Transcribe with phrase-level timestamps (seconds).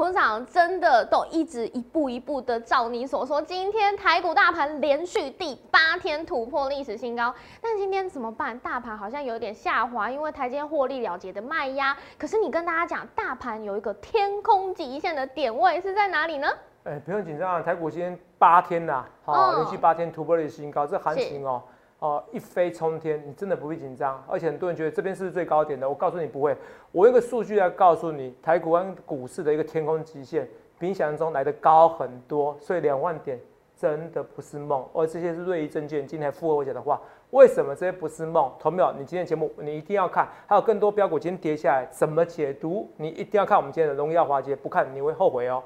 [0.00, 8.58] 董事长真的都一直一步一步的照你所说，今天台股大盘连续第八天突破历史新高，但今天怎么办？
[8.60, 11.94] 大盘好像有点下滑，因为台积电获利了结的卖压。
[12.18, 16.48] 可是你跟大家讲，大盘有一个天空极限的点位是在哪里呢？
[16.84, 21.62] 哎，不用紧张啊，台股今天八天呐，好，连续八天突破历史新高，这行情哦。
[22.00, 25.86] 哦，一飞冲天，你真的不必紧张，而且很多人觉得这边是最高点的？
[25.86, 26.56] 我告诉你不会，
[26.92, 33.38] 我用个数据来告诉你，台股湾股市的一个天空极限比你想象中来的高很多，所以两万点
[33.76, 34.82] 真的不是梦。
[34.94, 36.98] 而这些是瑞仪证券今天附和我讲的话，
[37.32, 38.50] 为什么这些不是梦？
[38.58, 38.90] 同没有？
[38.92, 42.90] 你今天节目你一定要看，还有更多标股今天跌下来怎么解读？
[42.96, 45.62] 你一定要看我们今天的荣耀华杰，不看你会后悔哦。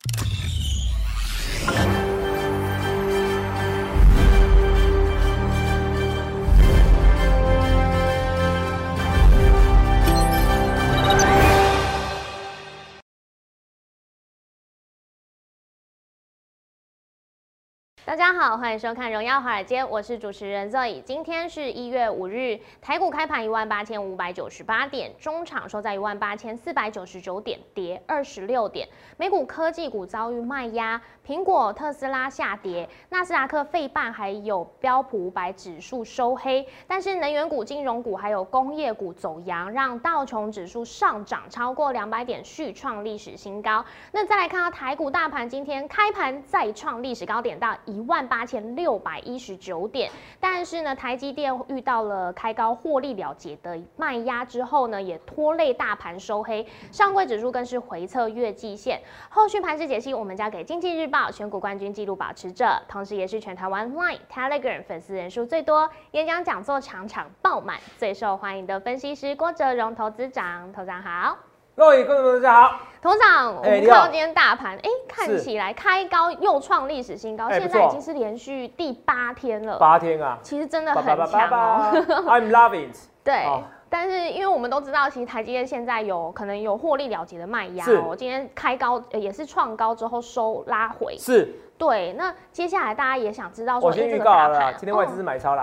[18.06, 21.00] 大家好，欢迎收看《荣耀华尔街》，我是主持人 Zoe。
[21.04, 28.86] 今天是一月五日，台股开盘一万八千五百九十八点，中场收在一万八千四百九十九点，跌二十六点。
[29.16, 36.68] 美股科技股遭遇卖压，苹果、特斯拉下跌，纳斯达克、费半还有标普五百指数收黑。
[36.86, 43.82] 但是能源股、金融股还有工业股走阳，让道琼指数上涨超过两百点，续创历史新高。
[44.12, 47.74] 那再来看到台股大盘，今天开盘再创历史高点到。
[47.94, 59.00] 一万八千六百一十九点，但是呢，台积电遇到了开高获利了结的卖压之后呢，也拖累大盘收黑，上柜指数更是回测月季线。
[59.28, 71.53] 后续盘势解析，我们交给经济日报选股冠军纪录保持者，同时也是全台湾 Line Telegram 粉丝人数最多、演讲讲座场场爆满、最受欢迎的分析师郭哲荣投资长，投长好。
[71.76, 79.76] 各位观众大家好，董事长，我们看到今天大盘，哎，看起来开高又创历史新高，现在已经是连续第八天了。
[79.76, 81.92] 八天啊，其实真的很强哦。
[82.30, 82.96] I'm loving it。
[83.24, 83.44] 对，
[83.88, 88.14] 但是因为我们都知道，其实台积电现在有可能有获利了结的卖压哦。
[88.16, 91.16] 今天开高也是创高之后收拉回。
[91.18, 91.52] 是。
[91.76, 95.56] 对，那接下来大家也想知道说，我先预告了，今天外资是买超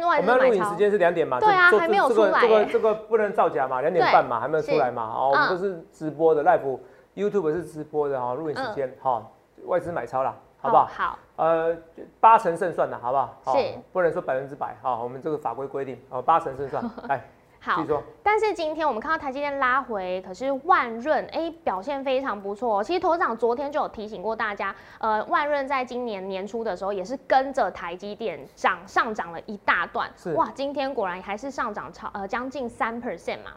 [0.00, 0.06] 了。
[0.08, 1.38] 我们录影时间是两点嘛？
[1.38, 2.40] 对啊，还没有出来。
[2.40, 3.80] 这个这个不能造假嘛？
[3.80, 5.02] 两点半嘛，还没有出来嘛？
[5.04, 9.22] 哦，我们都是直播的，live，YouTube 是直播的哈，录影时间哈，
[9.66, 10.86] 外资买超了，好不好？
[10.86, 11.18] 好。
[11.36, 11.76] 呃，
[12.18, 13.56] 八成胜算的好不好？
[13.56, 13.74] 是。
[13.92, 17.22] 不能说百分之百哈，我们这个法规规定，哦，八成胜算， 来。
[17.68, 17.84] 好，
[18.22, 22.82] 但是今天我们看到台积电拉回，可是万润哎表现非常不错。
[22.82, 33.52] 其实头长昨天就有提醒过大家，呃，万润在今年年初的时候也是跟着台积电涨上涨了一大段，哇，今天果然还是上涨超呃将近三 percent 嘛。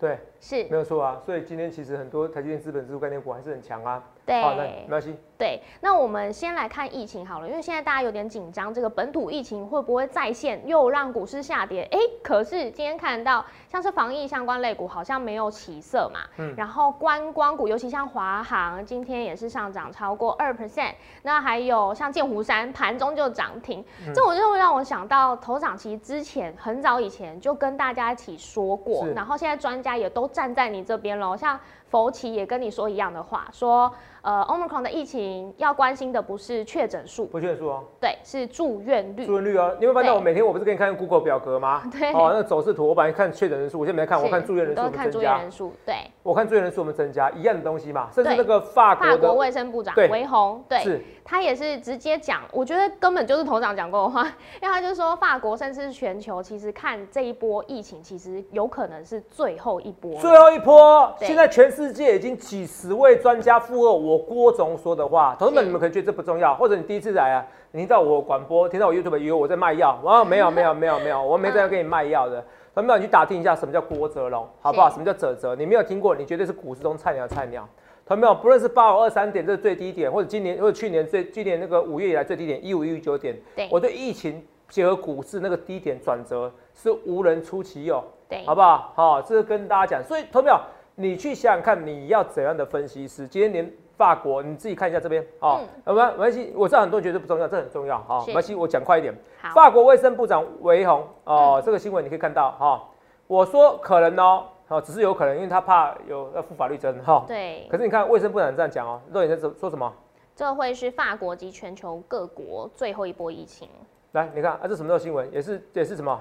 [0.00, 4.02] 对，是没有错啊，所以今天其实很多台积电资本指数概念股还是很强啊。
[4.26, 5.16] 对，好，没关系。
[5.38, 11.88] 对，那我们先来看疫情好了，因为现在大家有点紧张，这个本土疫情会不会再现，又让股市下跌？
[11.92, 31.56] 哎，可是今天看到像是防疫相关类股好像没有起色嘛，嗯，然后观光股，尤其像华航，今天也是上涨超过二 percent，那还有像剑湖山盘中就涨停，这我就会让我想到头涨其实之前很早以前就跟大家一起说过，然后现在专家也都站在你这边喽，像。
[31.90, 33.90] 佛奇也跟你说一样的话，说，
[34.28, 39.24] 呃，Omicron 的疫情要关心的不是确诊数，不确诊数哦，对，是住院率。
[39.24, 41.80] 住院率哦，你会发现我每天我不是给你看 Google 表格吗？
[41.90, 51.02] 对，哦，那走势图，我本来看确诊人数，我现在没看，我看住院人数，都看住院人数，对，我看住院人数我们增加一样的东西嘛，甚至那个法国法国卫生部长韦红，对，是。
[51.30, 54.22] 他也是直接讲，我觉得根本就是头长讲过的话，
[54.62, 60.18] 因为他就说法国甚至是全球，其实看这一波疫情，其实有可能是最后一波。
[60.22, 65.36] 最后一波，现在全世界已经几十位专家附和我郭总说的话。
[65.38, 72.42] 同志们，你们可能觉得这不重要，或者你第一次来啊，你听到我广播，听到我 YouTube 以为我在卖药，啊，没有没有没有没有，我没在给你卖药的。
[72.74, 74.88] 同志们，你去打听一下什么叫郭泽龙，好不好？
[74.88, 75.54] 什么叫泽泽？
[75.54, 77.68] 你没有听过，你绝对是股市中菜鸟菜鸟。
[78.08, 78.34] 看到没有？
[78.34, 83.38] 不论是八五二三点，这是最低点，或者今年或者去年最今年那个五月以来最低点一五一九点。
[83.54, 88.92] 对，我对疫情结合股市那个低点转折是无人出其右，对，好不好？
[88.96, 90.02] 好，这是跟大家讲。
[90.02, 90.58] 所以，投票，
[90.94, 93.28] 你去想想看，你要怎样的分析师？
[93.28, 96.50] 今天连法国，你自己看一下这边，好，没没关系。
[96.56, 99.14] 我知道很多人觉得不重要，这很重要，好，没关系，我讲快一点。
[99.54, 102.82] 法国卫生部长维宏，哦，这个新闻你可以看到，哈，
[103.26, 104.46] 我说可能哦。
[104.68, 107.24] 哦，只是有可能，因为他怕有要负法律责任哈。
[107.26, 107.66] 对。
[107.70, 109.92] 可是你看，卫生部长这样讲哦，肉眼在说说什么？
[110.36, 113.68] 这会是法国及全球各国最后一波疫情。
[114.12, 115.32] 来，你看啊，这什么时候新闻？
[115.32, 116.20] 也是也是什么？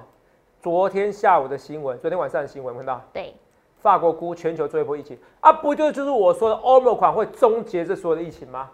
[0.60, 3.02] 昨天下午的新闻，昨天晚上的新闻，看到？
[3.14, 3.36] 对。
[3.80, 8.70] 法国估全球最后一波疫情啊，不就就是我说的欧盟款会终结这所有的疫情吗？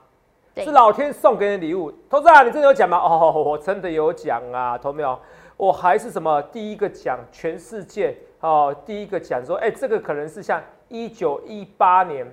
[0.55, 1.91] 是老天送给你的礼物。
[2.09, 2.97] 投资啊，你真的有讲吗？
[2.97, 5.19] 哦，我真的有讲啊，投没有？
[5.63, 12.27] 我还是什么第一个讲全世界哦，第一个讲说，哎，这个可能是像一九一八年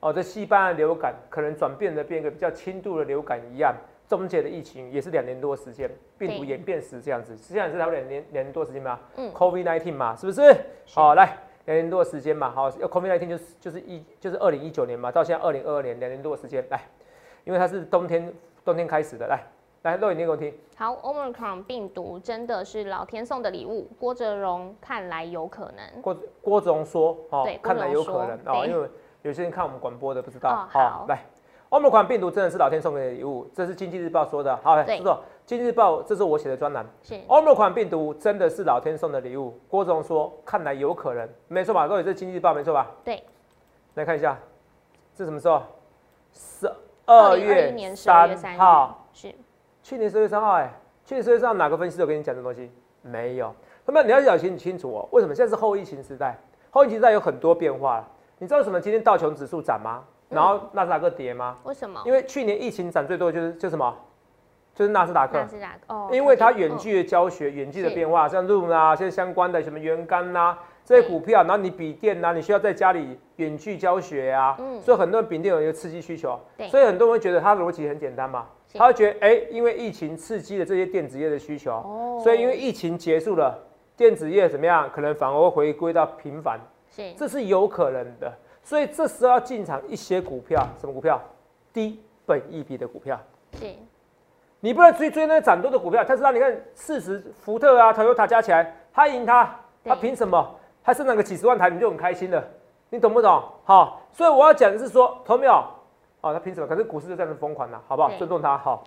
[0.00, 3.72] 哦，这西班牙流感可能转变的变一个比较轻度的流感一样。
[4.08, 5.88] 终结的疫情也是两年多时间，
[6.18, 10.42] 病毒演变时这样子，实际上是他们两年两年多时间嘛，嗯，COVID nineteen 嘛，是不是？
[10.88, 16.80] 好，来两年多时间嘛，好，要 COVID nineteen 就是就是一就是二零一九年嘛，到现在二零二二年两年多时间，来，
[17.44, 18.32] 因为它是冬天
[18.64, 19.40] 冬天开始的，来
[19.84, 20.50] 来录影念给我听。
[20.76, 26.00] 好，Omicron 病毒真的是老天送的礼物，郭哲荣看来有可能。
[26.00, 28.88] 郭郭哲荣说，哦，看来有可能哦，因为
[29.20, 31.22] 有些人看我们广播的不知道，好，来
[31.68, 34.56] ，Omicron 病毒真的是老天送给的礼物，这是经济日报说的。
[34.62, 36.86] 好，叔叔，经济日报，这是我写的专栏。
[37.02, 39.60] 是，Omicron 病毒真的是老天送的礼物。
[39.68, 41.86] 郭总说，看来有可能，没错吧？
[41.86, 42.90] 各位，这经济日报没错吧？
[43.04, 43.22] 对。
[43.96, 44.38] 来看一下，
[45.14, 45.62] 这什么时候？
[46.32, 46.72] 十
[47.04, 47.70] 二月
[48.34, 49.06] 三号。
[49.12, 49.34] 是。
[49.84, 50.72] 去年十月三号，哎，
[51.04, 52.70] 去年十月三号哪个分析师跟你讲这东西？
[53.02, 53.54] 没有。
[53.84, 56.38] 那么你要讲清清楚哦，为什么现在是后疫情时代？
[56.70, 58.02] 后疫情时代有很多变化
[58.38, 60.02] 你知道为什么今天道琼指数涨吗？
[60.30, 61.58] 然后纳斯达克跌吗？
[61.64, 62.00] 为什么？
[62.06, 63.94] 因为去年疫情涨最多就是就什么，
[64.74, 65.38] 就是纳斯达克。
[65.38, 66.08] 纳斯达克哦。
[66.10, 76.40] 因为它远距的教学、远距的变化，像 Zoom 啊，现在相关的什么元干呐这些股票，然后你笔电呐，你需要在家里远距教学啊，所以很多人笔电有一个刺激需求。
[76.70, 83.56] 所以很多人会觉得它的逻辑很简单嘛，他会觉得哎，因为疫情刺激了这些电子业的需求，所以因为疫情结束了，
[83.96, 84.90] 电子业怎么样？
[84.92, 86.60] 可能反而会回归到平凡。
[86.90, 88.32] 是，这是有可能的。
[88.62, 91.20] 所以这时候要进场一些股票，什么股票？
[91.72, 93.18] 低本益比的股票。
[93.58, 93.66] 是。
[94.60, 96.02] 你不能追追那涨多的股票。
[96.02, 100.56] 特斯拉，你看四十，福特啊、Toyota 加起来，他赢他，他凭什么？
[100.82, 102.42] 他生产个几十万台，你就很开心了？
[102.90, 103.42] 你懂不懂？
[103.64, 105.62] 好，所以我要讲的是说，投没有？
[106.24, 106.66] 哦，他凭什么？
[106.66, 108.10] 可是股市就这样子疯狂了，好不好？
[108.16, 108.82] 尊重他，好。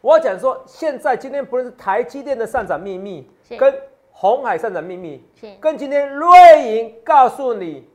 [0.00, 3.28] 我要讲说，现在今天不论是台积电的上涨秘密，
[3.58, 3.74] 跟
[4.10, 5.24] 红海上涨秘密，
[5.58, 6.28] 跟今天瑞
[6.62, 7.88] 银告诉你。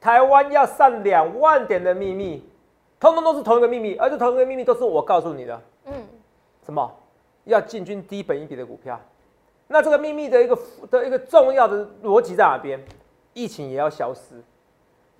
[0.00, 2.48] 台湾要上两万点的秘密，
[3.00, 5.60] 通通都是同一个秘密，而且同一个秘密都是我告诉你的。
[5.86, 5.92] 嗯，
[6.64, 6.88] 什么？
[7.46, 9.00] 要进军低本一笔的股票？
[9.66, 10.56] 那这个秘密的一个
[10.88, 12.80] 的一个重要的逻辑在哪边？
[13.32, 14.40] 疫情也要消失。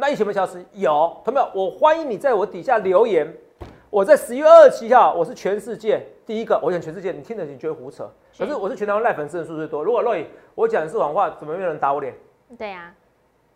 [0.01, 0.65] 那疫情没消失？
[0.75, 1.51] 有，同没有？
[1.53, 3.27] 我欢迎你在我底下留言。
[3.91, 6.57] 我在十月二十七号，我是全世界第一个。
[6.63, 8.09] 我讲全世界，你听着你觉得胡扯？
[8.39, 9.83] 可是我是全台湾赖粉丝人数最多。
[9.83, 10.25] 如果洛伊
[10.55, 12.15] 我讲的是谎话，怎么没有人打我脸？
[12.57, 12.95] 对呀。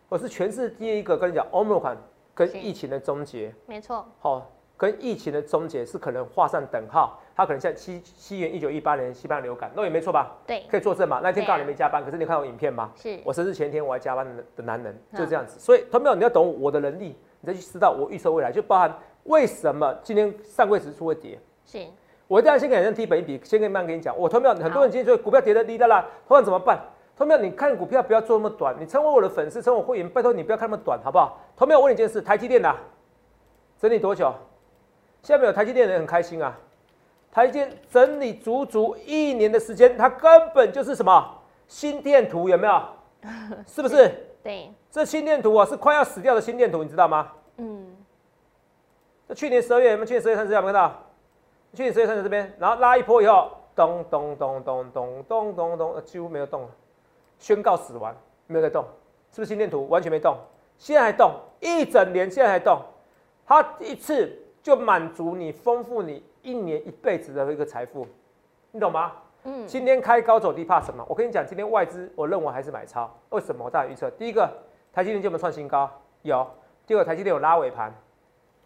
[0.09, 1.97] 我是全市第一个跟你讲欧盟款
[2.35, 4.05] 跟疫情的终结，没错。
[4.19, 10.37] 好，跟疫情的终结是可能画上等号，它可能像西西元一九一八年西班牙流感，那也没错吧？
[10.47, 11.21] 对，可以作证嘛？
[11.23, 12.91] 那天告诉你没加班，可是你看我影片吗？
[12.95, 14.27] 是，我生日前天我还加班
[14.57, 15.59] 的男人，就这样子。
[15.59, 18.95] 所以，同没你要懂我的能力，你再去知道我预测未来，就包含
[19.25, 21.39] 为什么今天上柜指数会跌。
[21.65, 21.87] 是，
[22.29, 24.17] 我一定要先给人提本一笔，先跟慢跟你讲。
[24.17, 26.79] 我同没有很多人今天说股票跌的低的啦，投票怎么办？
[27.17, 28.75] 投票，你看股票不要做那么短。
[28.81, 31.41] 你成为我的粉丝，成为我会员，拜托你不要看那么短，好不好？
[31.57, 32.75] 投票，我问你一件事：台积电的
[33.79, 34.35] 整理多久？
[35.23, 36.59] 下面有台积电的人很开心啊。
[37.33, 42.49] 台积电整理足足一年的时间，它根本就是什么心电图？
[42.49, 42.83] 有没有？
[43.67, 44.13] 是不是？
[44.43, 44.71] 对。
[44.91, 47.33] 这心电图啊，是快要死掉的心电图，你知道吗？
[47.57, 47.97] 嗯。
[49.27, 50.07] 那去年十二月，有没有？
[50.07, 51.03] 去年十二月三十有没有看到？
[51.73, 56.69] 去年十二月三十这边，然后拉一波以后，咚咚咚咚咚咚咚咚，几乎没有动了。
[57.39, 58.15] 宣告死亡，
[58.47, 58.85] 没有在动，
[59.31, 60.37] 是不是心电图完全没动？
[60.77, 62.79] 现在还动，一整年现在还动，
[63.47, 64.31] 它一次
[64.63, 68.07] 就满足你丰富你一年一辈子的一个财富，
[68.71, 69.13] 你懂吗？
[69.45, 69.67] 嗯。
[69.67, 71.05] 今天开高走低怕什么？
[71.09, 73.65] 我跟你讲，今天外资我认为还是买超，为什么？
[73.65, 74.49] 我大胆预测，第一个，
[74.93, 75.91] 台积电有没有创新高？
[76.23, 76.47] 有。
[76.87, 77.93] 第二个，台积电有拉尾盘。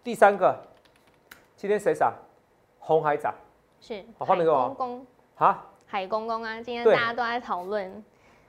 [0.03, 0.57] 第三个，
[1.55, 2.13] 今天谁涨？
[2.79, 3.35] 红海涨。
[3.81, 4.05] 是。
[4.19, 4.69] 好，画面给我。
[4.69, 5.07] 公公。
[5.37, 5.65] 啊？
[5.89, 6.61] 海公公啊！
[6.61, 8.05] 今天大家都在讨论。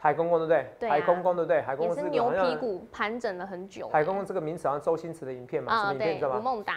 [0.08, 0.66] 海公公对不对？
[0.80, 1.62] 对，海公公对不对？
[1.62, 3.90] 海公公是牛皮股盘整了很久。
[3.90, 6.40] 海公公这个名词好像周星驰的影片嘛，什么影片知道吗？
[6.40, 6.74] 吴孟达，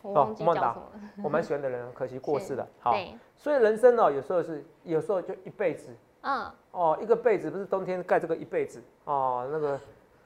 [0.00, 0.74] 哦，吴孟达，
[1.22, 2.66] 我蛮喜欢的人， 可惜过世了。
[2.78, 2.96] 好，
[3.36, 5.94] 所以人生呢，有时候是，有时候就一辈子。
[6.22, 6.50] 嗯。
[6.70, 9.78] 哦，一个被子不是冬天盖这个一辈子哦，那个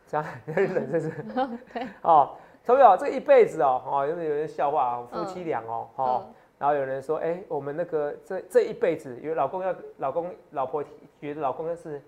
[0.06, 1.10] 这样有点冷，真是。
[1.74, 1.88] 对。
[2.02, 10.84] 哦，同学这一辈子哦，哦，有有人笑话啊夫妻俩哦，哦，然后有人说，哎，我们那个这这一辈子，有老公要老公老婆
[11.20, 12.00] 觉得老公是。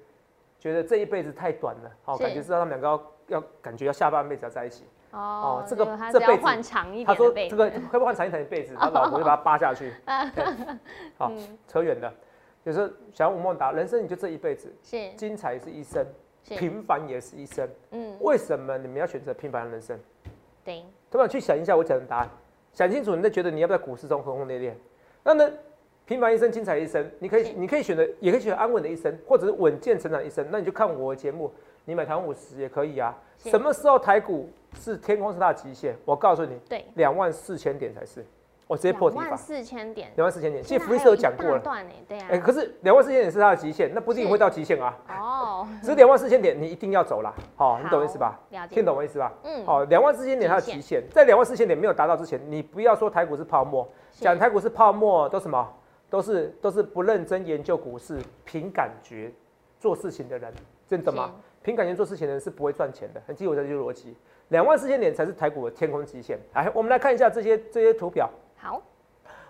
[0.66, 4.84] 觉得这一辈子太短了，好，感觉知道他们两个要要感觉要下半辈子要在一起。
[5.12, 7.06] 哦，这个这辈子换长一点。
[7.06, 8.74] 他说这个会不会换长一点的辈子？
[8.78, 9.92] 他老婆就把他扒下去。
[11.16, 11.30] 好，
[11.68, 12.12] 扯远了。
[12.64, 16.04] 有时候想吴孟达，人生你就这一辈子，是精彩是一生，
[16.44, 17.68] 平凡也是一生。
[17.92, 19.96] 嗯，为什么你们要选择平凡的人生？
[20.64, 21.28] 对，对吧？
[21.28, 22.28] 去想一下我讲的答案，
[22.72, 24.76] 想清楚，你再觉得你要不要股市中轰轰烈烈？
[25.22, 25.48] 那呢，
[26.06, 30.46] 平凡一生，精彩一生，你可以，你可以选择，也可以选择安稳的一生，或者是稳健成长一生。
[30.52, 31.52] 那你就看我的节目，
[31.84, 33.12] 你买台湾五十也可以啊。
[33.38, 34.48] 什么时候台股
[34.78, 35.96] 是天空是它的极限？
[36.04, 38.24] 我告诉你，对，两万四千点才是。
[38.68, 39.22] 我直接破题法。
[39.22, 41.60] 两万四千点，两万四千点，其实福利社有讲过了。
[42.08, 42.28] 对啊。
[42.30, 44.96] 哎，可是两万四千点是它的极限，那不一定会到极限啊。
[45.08, 45.66] 哦。
[45.80, 47.34] 只是两万四千点，你一定要走啦。
[47.56, 48.38] 好，你懂意思吧？
[48.70, 49.32] 听懂我意思吧？
[49.42, 49.66] 嗯。
[49.66, 55.68] 好，两万四千点它的极限，在两万四千点没有达到之前，你不要说台股是泡沫，讲台股是泡沫都什么？
[56.08, 59.32] 都是都是不认真研究股市，凭感觉
[59.78, 60.52] 做事情的人，
[60.86, 61.32] 真的吗？
[61.62, 63.20] 凭感觉做事情的人是不会赚钱的。
[63.26, 64.16] 很记我这句逻辑，
[64.48, 66.38] 两万四千点才是台股的天空极限。
[66.54, 68.30] 来，我们来看一下这些这些图表。
[68.56, 68.80] 好，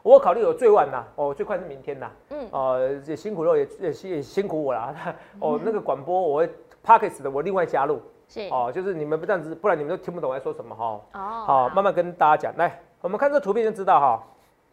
[0.02, 4.94] 我考虑有最晚呐，哦，最快是明天呐，嗯，呃，也辛苦了，也也也辛苦我了，
[5.40, 6.50] 哦，那个广播我会
[6.82, 14.24] pockets 的，我另外加入，是，哦，就是你们不这样子，不然你们都听不懂我在说什么哈，哦，好，慢慢跟大家讲，来，我们看这图片就知道哈，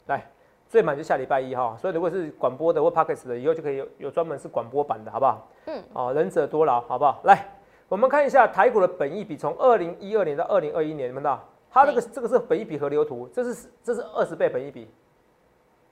[0.05, 0.31] 来，
[0.73, 5.47] 最满就下礼拜一哈，所以如果是广播的或 pockets 的，以后就可以有有专门是广播版的，好不好？
[5.67, 7.21] 嗯，哦，仁者多劳，好不好？
[7.25, 7.47] 来，
[7.87, 11.47] 我们看一下台股的本益比，从二零一二年到二零二一年，你们看到？
[11.69, 14.89] 它这个这个是本益比河流图，这是这是二十倍本益比，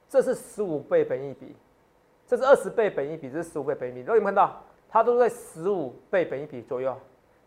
[0.10, 1.56] 这是十五倍本益比，
[2.26, 4.00] 这是二十倍本益比，这是十五倍本益比。
[4.00, 6.98] 如果你们看到，它都在十五倍本益比左右，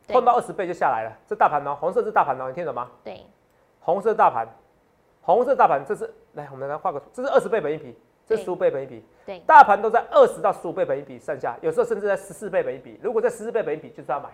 [0.07, 1.13] 碰到二十倍就下来了。
[1.27, 2.89] 这大盘呢，红色是大盘呢，你听懂吗？
[3.03, 3.27] 对，
[3.81, 4.47] 红色大盘，
[5.23, 12.99] 红色大盘，这是来我们来画个图，这是二十倍本一比，这十五倍本一比，对，大盘都在二十到十五倍本一比上下，有时候甚至在十四倍本一比。
[13.03, 14.29] 如果在十四倍本一比，就是要买。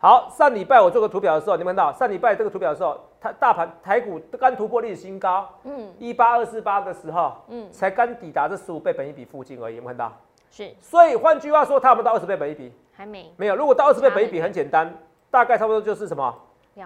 [0.00, 10.12] 好，上礼拜我做个图表的时候，你们看到上礼拜这个图表的时候，它大盘台股刚突破历史新高，嗯，一八二四八的时候，嗯，才刚抵达这十五倍本一比附近而已，有没有看到？
[10.50, 10.70] 是。
[10.80, 12.72] 所以换句话说，它有没有到二十倍本一比？
[12.94, 13.32] 还没。
[13.36, 13.56] 没有。
[13.56, 14.92] 如果到二十倍本一比，很简单，
[15.30, 16.32] 大概差不多就是什么？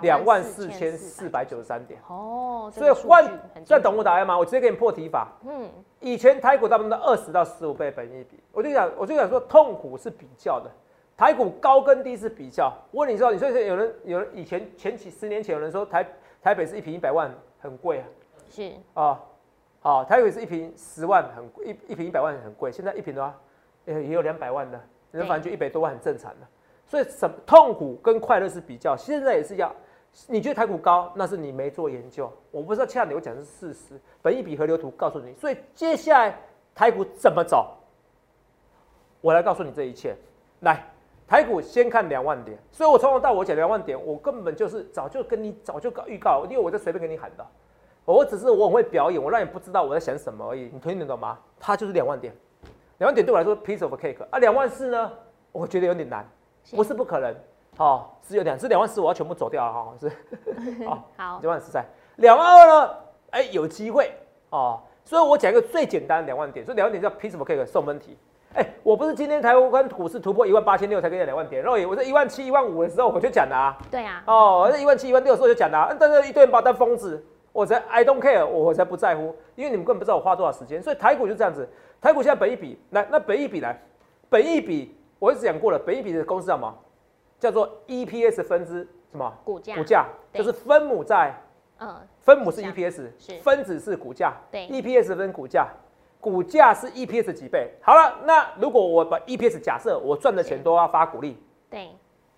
[0.00, 2.00] 两万四千四百九十三点。
[2.08, 2.70] 哦。
[2.72, 3.28] 所以换，
[3.64, 4.38] 在懂我答案吗？
[4.38, 5.28] 我直接给你破题法。
[5.46, 5.68] 嗯。
[6.00, 10.70] 以前台股大部分都二十到十五倍本一比，我就想，我就想说，痛苦是比较的。
[11.14, 16.04] 台股高跟低是比较，我问你说，你说有人有人以前前几十年前有人说台
[16.42, 18.04] 台北是一平一百万很贵啊，
[18.50, 19.20] 是啊，
[19.80, 23.38] 好，台北是一平十万很贵，一一平一百万很贵，现在一平的话，
[23.84, 24.80] 也也有两百万的，
[25.12, 26.46] 人反正就一百多万很正常的，
[26.92, 29.74] 所以什痛苦跟快乐是比较，现在也是要，
[30.26, 36.38] 你觉得台股高，那是你没做研究，我不知道恰你，我讲的是事实，本一笔河流图告诉你，所以接下来
[36.74, 37.78] 台股怎么走，
[39.22, 40.14] 我来告诉你这一切，
[40.60, 40.86] 来。
[41.26, 47.46] 台股先看两万点，所以我从头到尾讲两万点，我根本就是早就跟你早就告预告，因为我在随便跟你喊的，
[48.04, 51.38] 我只是我很会表演，我让你不知道我在想什么而已，你听得懂吗？
[51.58, 52.34] 它就是两万点，
[52.98, 55.10] 两万点对我来说 piece of cake 啊，两万四呢，
[55.52, 56.28] 我觉得有点难，
[56.70, 57.34] 不是不可能，
[57.78, 60.12] 哦，是有两是两万四，我要全部走掉了哈， 是，
[60.86, 61.84] 好，好，两万四在
[62.16, 62.94] 两万二呢，
[63.30, 64.12] 哎，有机会
[64.50, 68.16] 哦，所以我讲一个最简单的两万点，所以两万点叫 piece of cake 送分题。
[68.54, 73.74] 哎，我不是今天台湾股市突破一万八千六才跟你讲两万点，然后我在一万七、一万五的时候我就讲的啊。
[73.90, 74.22] 对啊。
[74.26, 75.96] 哦，我在一万七、一万六的时候就讲的啊。
[75.98, 80.82] 但是一堆人把我当疯子，我才 I don't care，我才不在乎，因为你们根本不知道我花多少时间。
[80.82, 81.66] 所以台股就这样子，
[81.98, 83.80] 台股现在本一比来，那本一比来，
[84.28, 86.78] 本一比我一直讲过了，本一比的公式叫什么？
[87.38, 89.32] 叫做 EPS 分之什么？
[89.44, 89.76] 股价。
[89.76, 91.32] 股价就是分母在，
[91.78, 95.68] 嗯，分母是 EPS，是分子是股价，对，EPS 分股价。
[96.20, 97.70] 股价是 EPS 几倍？
[97.82, 101.90] 好了，那如果我把 EPS 假设我赚的钱都要发股利，对，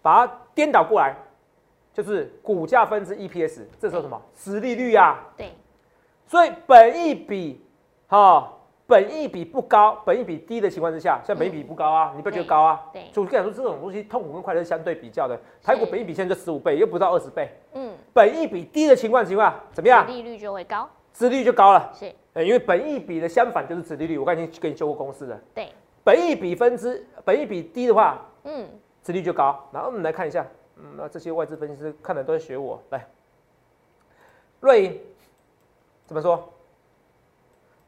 [0.03, 1.17] 把它颠倒过来，
[1.95, 4.21] 就是股价分之 EPS，这时候什么？
[4.35, 5.25] 实利率啊。
[5.39, 5.53] 对，
[6.27, 7.65] 所以本益比，
[8.09, 8.53] 哈，
[8.87, 12.87] 本益比不高，本益比低的情况之下，像本益比不高啊，你不觉得高啊？
[12.93, 15.39] 对，就跟你说这种东西，痛苦跟快乐是相对比较的。
[15.63, 17.51] 台股本益比现在就十五倍，又不到二十倍。
[17.73, 20.07] 嗯，本益比低的情况情况怎么样？
[20.07, 21.91] 利率就会高，殖利率就高了。
[21.95, 22.13] 是。
[22.43, 25.41] 因为本益比的相反就是殖利率，我刚才已经跟你修过公式了。
[25.55, 25.73] 对，
[26.03, 28.69] 本益比分之本益比低的话，嗯，
[29.03, 29.59] 殖利率就高。
[29.73, 30.45] 然后我们来看一下，
[30.77, 32.83] 嗯，那这些外资分析师看的都在学我。
[32.91, 33.07] 来，
[34.59, 35.01] 瑞银
[36.07, 36.53] 怎么说？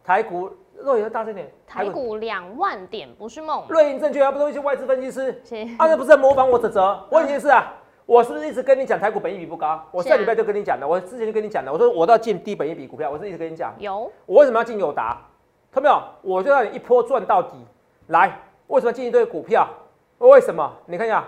[0.06, 0.48] 台股
[0.78, 3.64] 瑞银大声点，台股两万点不是梦。
[3.68, 5.42] 瑞银证券要不都一些外资分析师？
[5.44, 7.04] 是，啊，那不是在模仿我泽泽？
[7.10, 7.74] 我已经是啊。
[8.06, 9.82] 我是不是一直跟你讲台股本益比不高？
[9.90, 13.74] 我上礼拜就跟你讲了，我之前就跟你讲了，我说我都要进低本益比股票，我是一直跟你讲。
[13.80, 14.08] 有。
[14.26, 15.20] 我为什么要进友达？
[15.72, 15.90] 看到
[16.22, 16.36] 没有？
[16.36, 17.56] 我就让你一波赚到底。
[18.06, 19.68] 来，为什么进一堆股票？
[20.18, 20.72] 为什么？
[20.86, 21.24] 你看一下，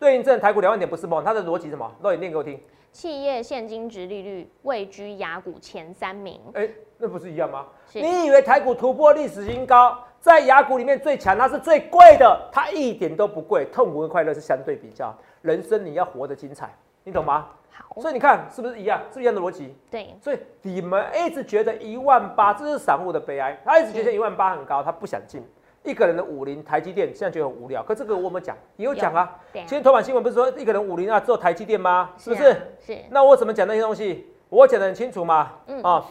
[0.00, 1.94] 对应证台股两万点不是梦，它的逻辑什么？
[2.02, 2.58] 让你念给我听。
[2.90, 6.40] 企业现金值利率位居雅股前三名。
[6.54, 6.66] 哎，
[6.96, 7.66] 那不是一样吗？
[7.86, 15.14] 是你以为台股突破历史新高，在雅股里面最强，它是最贵的，它一点都不贵，痛苦跟快乐是相对比较。
[15.42, 17.48] 人生你要活得精彩，你懂吗？
[17.70, 19.02] 好，所以你看是不是一样？
[19.10, 19.76] 是不是一样的逻辑？
[19.90, 23.60] 对，所以你们一直觉得一万八，这是散户的悲哀。
[23.66, 25.44] 他一直觉得一万八很高，他不想进。
[25.82, 29.38] 一个人的五零台积电现在觉得很无聊，可这个我们讲也有讲啊。
[29.52, 32.10] 今天头版新闻不是说一个人五零啊，只有台积电吗？
[32.18, 32.50] 是不是？
[32.50, 34.26] 啊是，那我怎么讲那些东西？
[34.50, 35.52] 我讲的很清楚嘛。
[35.66, 36.04] 嗯啊，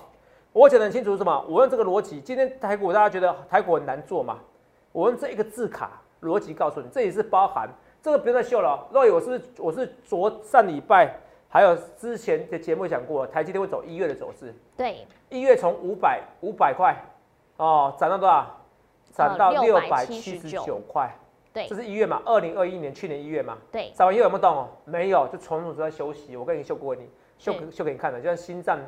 [0.54, 1.46] 我讲的很清楚是什么？
[1.48, 4.40] 我用这个逻辑，今天台股大家觉得台股很难做嘛？
[4.92, 7.70] 我用这一个字卡逻辑告诉你，这也是包含
[8.02, 8.88] 这个不用再秀了哦。
[8.92, 11.16] 若我是我是昨上礼拜
[11.48, 14.52] 还有之前的节目讲过，台积电会走一月的走势。
[14.76, 16.96] 对，一月从五百五百块
[17.58, 18.56] 哦涨到多少？
[19.28, 21.14] 涨到呃六百七十九块。
[21.52, 22.22] 对这是一月嘛？
[22.26, 23.58] 二零二一年去年一月嘛？
[23.72, 24.70] 对，涨完以后有没有动哦？
[24.86, 26.38] 没有，就从头都在休息。
[26.38, 27.10] 我跟你秀过你，
[27.40, 28.80] 秀是秀给你看的，就像心脏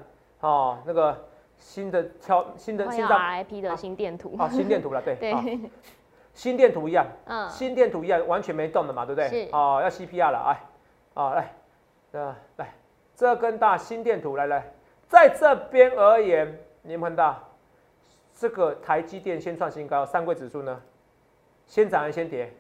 [0.42, 1.26] 哦，那个
[1.58, 4.38] 新的挑新的心脏 RIP 的心电图。
[4.38, 5.44] 啊，心电图了， 对，对啊
[6.34, 9.28] 心电图一样，嗯，心电图一样，完全没动的嘛，对不对？
[9.28, 10.62] 是哦，要 CPR 了，哎，
[11.16, 11.54] 啊，来，
[12.12, 12.74] 呃，来，
[13.16, 14.72] 这根大心电图，来来，
[15.10, 17.40] 在这边而言，你有没有看到
[18.42, 20.82] 这个台积电先创新高，上柜指数呢，
[21.68, 22.52] 先涨还是先跌？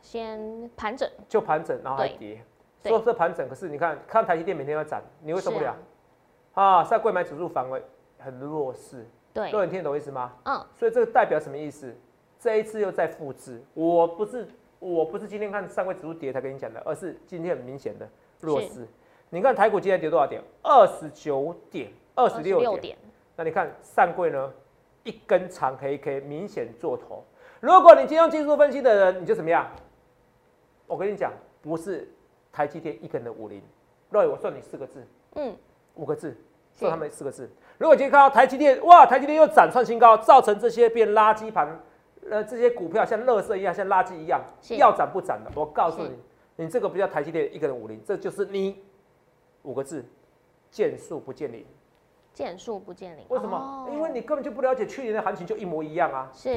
[0.00, 2.40] 先盘整，就盘整，然后还跌。
[2.80, 5.74] 对说这盘整，可是你看，看台积电每天要涨，你会受不了
[6.52, 6.84] 啊？
[6.84, 7.82] 在贵买指数反而
[8.20, 10.34] 很弱势，对，各位你听得懂意思吗？
[10.44, 11.92] 嗯，所以这个代表什么意思？
[12.38, 14.46] 这一次又在复制，我不是
[14.78, 18.08] 我不是今天看上柜指数跌才跟你讲的，而是今天很明显的
[18.38, 18.86] 弱势。
[19.30, 20.40] 你看台股今天跌多少点？
[20.62, 22.80] 二十九点，二十六点。
[22.80, 22.98] 点，
[23.34, 24.54] 那你看上柜呢，
[25.08, 27.24] 一根长黑 K 明显做头。
[27.60, 29.66] 如果你今天用技术分析的人，你就怎么样？
[30.86, 32.06] 我跟你讲，不是
[32.52, 33.62] 台积电一个人的五零，
[34.10, 35.02] 若我算你四个字，
[35.36, 35.56] 嗯，
[35.94, 36.36] 五个字，
[36.74, 37.50] 是算他们四个字。
[37.78, 41.80] 如果今天看到台积电，哇，台积电又涨创新高，造成这些变垃圾盘，
[42.28, 44.42] 呃，这些股票像垃圾一样，像垃圾一样，
[44.76, 45.50] 要涨不涨的。
[45.54, 46.18] 我告诉你，
[46.56, 48.84] 你这个不叫台积电一个人五零，这就是你
[49.62, 50.04] 五个字，
[50.70, 51.66] 见树不见林。
[52.38, 53.24] 见树不见林。
[53.30, 53.56] 为什么？
[53.56, 56.30] 哦因为你根本就不了解去年的行情，就一模一样啊。
[56.32, 56.54] 是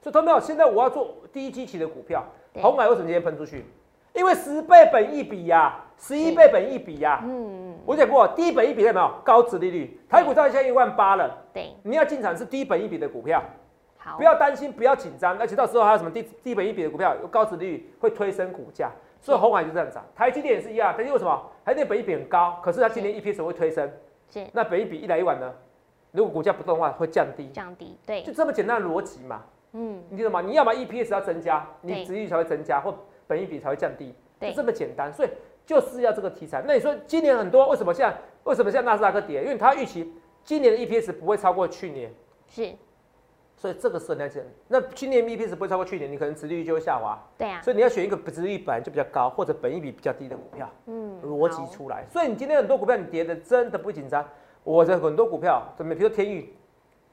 [0.00, 0.40] 所以，同没有？
[0.40, 3.66] 现在我要做第一基期的股票，对红海为什么今天喷出去？
[4.14, 9.10] 因为十倍本一比呀、十一倍本一比呀、嗯，我讲过，低本一比有没有？
[9.22, 13.42] 高值利率，台股到现在一万八了，对，你要进场是低本一比的股票，
[13.98, 18.90] 好，不要担心，不要紧张，而且到时候还有什么低低本一比的股票，有高值利率会推升股价，
[19.20, 20.02] 所以红海就这样涨。
[20.16, 21.42] 台积电也是一样，台积电为什么？
[21.62, 23.88] 台积电本一比很高，可是它今年 EPS 会推升，
[24.30, 25.52] 是那本一比一来一往呢？
[26.12, 29.42] 如果股价不动的话，会降低，降低，对就，这么简单的逻辑嘛。
[29.72, 30.40] 嗯，你记得吗？
[30.40, 32.92] 你要么 EPS 要增加，你值率才会增加，或
[33.28, 35.12] 本益比才会降低，对就这么简单。
[35.12, 35.28] 所以
[35.64, 36.62] 就是要这个题材。
[36.66, 39.42] 那你说今年很多为什么现在为什么现在纳斯达克跌？
[39.44, 40.12] 因为它预期
[40.42, 42.12] 今年的 EPS 不会超过去年，
[42.48, 42.72] 是，
[43.60, 47.22] 所以这个时候你要讲，那今年 EPS 不会超过去年，你可能值率就会下滑。
[47.36, 52.06] 对啊，所以你要选一个值率本来就比较高，或者本益比比较低的股票，嗯，逻辑出来。
[52.10, 54.26] 所以你今天很多股票你跌的真的不紧张。
[54.64, 56.54] 我的很多股票怎么，比如说天宇，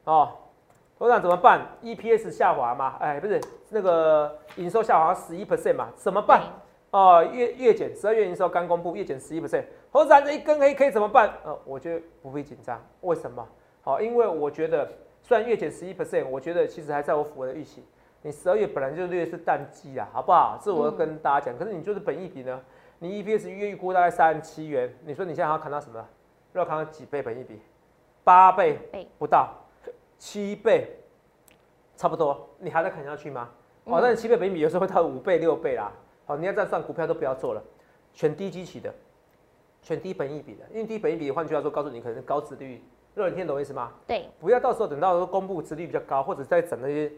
[0.05, 0.31] 哦，
[0.97, 6.43] 我想怎么办？EPS 下滑嘛，哎，不是那个营收下滑十一 percent 嘛，怎么办？
[6.91, 11.29] 哦，月月减，十二月营收刚公布，月减十一 percent，投资人这一根黑 K 怎么办？
[11.43, 13.45] 呃，我觉得不必紧张，为什么？
[13.81, 14.89] 好，因为我觉得
[15.27, 17.83] 虽然月减十一 percent，我觉得其实还在我符合的预期。
[18.21, 20.57] 你十二月本来就略是淡季啊，好不好？
[20.63, 21.59] 这我要跟大家讲。
[21.59, 22.61] 可是你就是本益比呢，
[22.99, 26.07] 你 EPS 月预估大概三十七元，你说你现在还要砍到什么？
[26.53, 27.59] 要砍到几倍本益比？
[28.23, 29.53] 八倍倍不到，
[30.17, 30.97] 七倍，
[31.97, 32.49] 差不多。
[32.59, 33.49] 你还在砍下去吗？
[33.83, 35.91] 哦，嗯但是七倍本益比有时候会到五倍、六倍啦。
[36.25, 37.61] 好，你要这样算，股票都不要做了，
[38.13, 38.93] 选低基期的，
[39.81, 42.81] 选低本益比的，因为低本益比，换句话说，告诉你可能高值率。
[43.17, 43.91] 热，你听得懂意思吗？
[44.05, 47.11] 对，不要到时候等到公布值率比较高，或者再整那些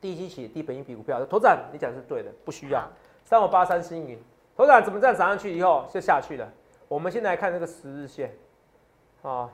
[0.00, 2.84] 低基期、低本益比股票，头展你讲的是对的，不需要。
[3.24, 4.18] 三五八三星云，
[4.56, 6.52] 头展怎么这样涨上去以后就下去了？
[6.88, 8.36] 我们现在来看这个十日线，
[9.22, 9.48] 啊，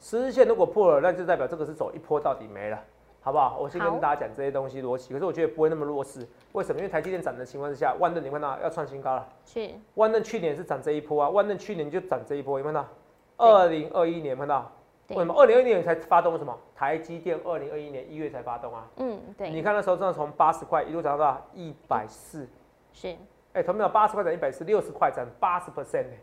[0.00, 2.82] 十日线如果破了，那就代表这个是走一波到底没了，
[3.20, 3.58] 好不好？
[3.58, 6.78] 我先跟大家讲这些东西逻辑，可是我觉得不会那么弱势，为什么？
[6.78, 9.28] 因为台积电涨的情况之下，万润你看到要创新高了。
[9.44, 12.88] 是，万润去年是涨这一波啊，万润去年就涨这一波，有没有看到？
[13.38, 14.70] 对二零二一年看到？
[15.06, 15.34] 对为什么？
[15.40, 16.54] 二零二一年才发动什么？
[16.74, 18.86] 台积电二零二一年一月才发动啊。
[18.96, 22.46] 嗯，对，你看那时候真的从八十块一路涨到一百四，
[22.92, 23.16] 是，
[23.54, 26.16] 哎，同没有八十块涨一百四，六十块涨八十 percent 呢。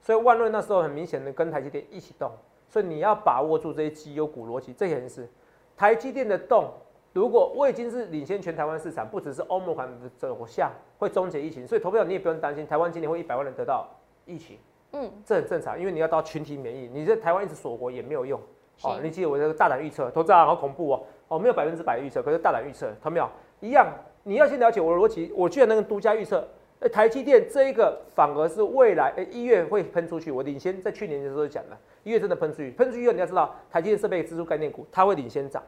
[0.00, 2.30] 所以万润那时候很明显的跟台积电一起动，
[2.68, 5.28] 所以你要把握住这些绩优股逻辑，这件事。
[5.76, 6.70] 台积电的动
[7.12, 13.88] 如果我已经是领先全台湾市场，不只是欧盟款的走向会终结疫情，所以投票你也不用担心，台湾今年会一百万人得到
[14.24, 14.58] 疫情，
[14.94, 18.40] 嗯，这很正常，因为你要到群体免疫，你在台湾一直锁国也没有用。
[18.82, 23.28] 哦，你记得我这个大胆预测，投资啊好恐怖哦，哦没有百分之百预测，可是大胆预测，看到没有？
[23.60, 26.46] 一样，你要先了解我的逻辑，我居然能独家预测，
[26.80, 35.62] 哎，台积电这一个反而是未来，哎，一月会喷出去，我领先在去年的时候讲了，一月真的喷出去，喷出去以后你要知道，台积电设备支出概念股它会领先涨，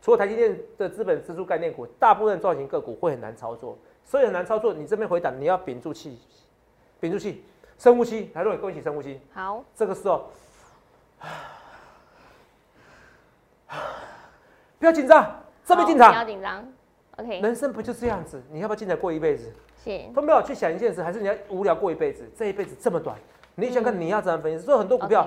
[0.00, 6.18] 除了台积电的资本支出概念股，大部分造型个股会很难操作，所以很难操作，你这边回档你要屏住气，
[7.00, 7.42] 屏住气，
[7.82, 10.30] 深呼吸，来，各位跟我一起深呼吸，好，这个时候。
[14.78, 16.12] 不要紧张，这边进场。
[16.12, 16.64] 不要紧张
[17.16, 17.40] ，OK。
[17.40, 18.40] 人生不就这样子？
[18.52, 19.52] 你要不要进来过一辈子？
[19.82, 19.98] 是。
[20.14, 22.22] 都没有去想一件事，还是你要无聊过一辈子？
[22.36, 23.18] 这一辈子这么短，
[23.56, 24.64] 你想看你要怎样分析？
[24.64, 25.26] 所以很多股票，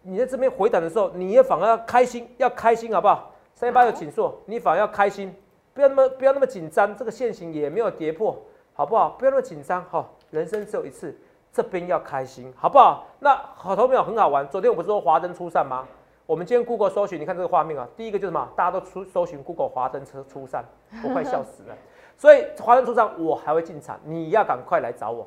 [0.00, 3.34] 你在这边回档的时候，你也反而要开心，要开心好不好？
[3.54, 5.34] 三一八有紧缩，你反而要开心，
[5.74, 6.96] 不要那么不要那么紧张。
[6.96, 9.10] 这个线型也没有跌破，好不好？
[9.18, 10.08] 不要那么紧张哈。
[10.30, 11.14] 人生只有一次，
[11.52, 13.06] 这边要开心，好不好？
[13.18, 14.46] 那好头没有很好玩。
[14.48, 15.86] 昨天我不是说华灯初上吗？
[16.26, 18.48] 我们今天 Google 搜寻，你看这个画面啊，第一个就是什么？
[18.54, 20.64] 大家都出搜寻 Google 华灯车初上，
[21.04, 21.76] 我快笑死了。
[22.16, 25.26] 所以华灯初上，我还会进场，你要赶快来找我，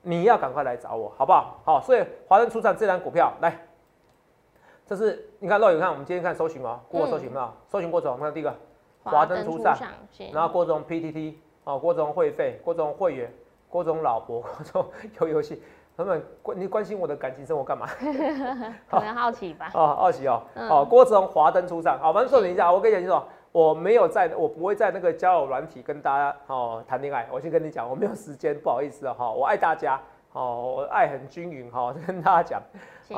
[0.00, 1.60] 你要赶快来找我，好不好？
[1.64, 3.66] 好，所以华灯初上这张股票来，
[4.86, 8.54] 这是你看，肉眼看，我们今天看搜寻哦，Google 搜寻啊，搜寻过程，看第一个
[9.02, 9.76] 华灯初上，
[10.32, 13.30] 然后郭总 PTT 哦，郭总会费，郭总会员，
[13.68, 14.86] 郭总老婆， 郭总
[15.20, 15.62] 有游戏。
[15.96, 17.88] 他们关你关心我的感情生活干嘛？
[18.88, 19.68] 可能好奇吧。
[19.74, 20.40] 哦，好奇哦。
[20.54, 21.98] 哦，郭子龙华灯初上。
[21.98, 27.26] 好，反正说等一下，我跟你讲清楚，我没有在，我不会在那个交友软体跟大家哦谈恋爱。
[27.32, 29.14] 我先跟你讲，我没有时间，不好意思啊。
[29.18, 30.00] 哈，我爱大家，
[30.34, 32.62] 哦，我爱很均匀哈，跟大家讲，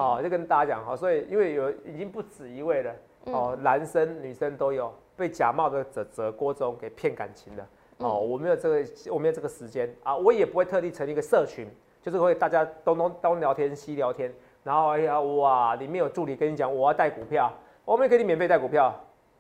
[0.01, 0.97] 哦，就跟大家讲哈。
[0.97, 2.93] 所以因为有已经不止一位了，
[3.27, 7.67] 哦，男生女生都有被假冒的泽泽郭总给骗感情的。
[8.01, 11.67] 哦，我没有这个，我没有这个时间啊，我也不会特地成立一个社群。
[12.03, 14.35] 就是会大家东东东聊天西聊天，
[14.65, 17.53] 然后哎呀哇，里面有助理跟你讲我要带股票，
[17.85, 18.91] 我们可以免费带股票，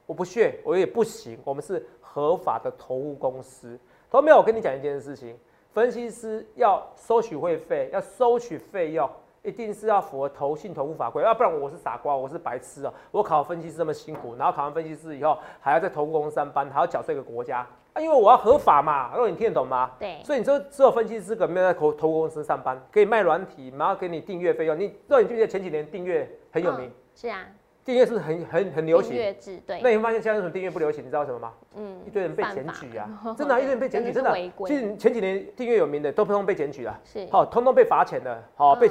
[0.04, 3.80] 我不屑，我也不行，我们是合法的投顾公司。
[4.10, 5.34] 都没有我跟你讲一件事情，
[5.72, 9.08] 分析师要收取会费，要收取费用，
[9.42, 12.92] 一定是要符合投信投顾法规，要不然我是傻瓜，我是白痴啊！
[13.10, 17.66] 我考分析师这么辛苦，然后考完分析师以后还要在投顾公司上班，还要缴税给国家。
[17.94, 19.92] 啊，因为我要合法嘛，如果你听得懂吗？
[19.98, 24.78] 对，所以你说只有分析资格，没有在投投公司上班，可以卖软体，然后给你订阅费用。
[24.78, 26.92] 你，那你记得前几年订阅很有名？
[27.14, 27.46] 是啊，
[27.84, 29.12] 订阅是很很很流行。
[29.12, 29.80] 订阅制，对。
[29.82, 31.02] 那你发现现在为什么订阅不流行？
[31.02, 31.52] 你知道什么吗？
[31.74, 34.32] 嗯，一堆人被检举啊， 真的，一堆人被检举，真的。
[34.66, 38.88] 其实前几年订阅有名的都通通被检举了，是，好，通通被罚钱的，好，被